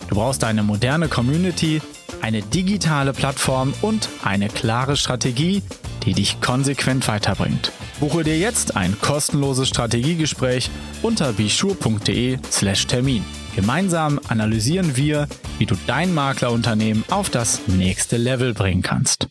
Du 0.09 0.15
brauchst 0.15 0.45
eine 0.45 0.63
moderne 0.63 1.09
Community, 1.09 1.83
eine 2.23 2.41
digitale 2.41 3.13
Plattform 3.13 3.75
und 3.83 4.09
eine 4.25 4.49
klare 4.49 4.97
Strategie, 4.97 5.63
die 6.07 6.15
dich 6.15 6.41
konsequent 6.41 7.07
weiterbringt. 7.09 7.71
Buche 8.01 8.25
dir 8.25 8.39
jetzt 8.39 8.75
ein 8.75 8.99
kostenloses 9.03 9.69
Strategiegespräch 9.69 10.71
unter 11.03 11.35
bischur.de/termin. 11.35 13.25
Gemeinsam 13.55 14.19
analysieren 14.29 14.97
wir, 14.97 15.29
wie 15.59 15.67
du 15.67 15.75
dein 15.87 16.15
Maklerunternehmen 16.15 17.05
auf 17.11 17.29
das 17.29 17.61
nächste 17.67 18.17
Level 18.17 18.55
bringen 18.55 18.81
kannst. 18.81 19.29